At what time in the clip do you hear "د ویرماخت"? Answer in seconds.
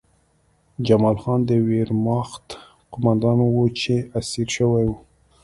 1.45-2.47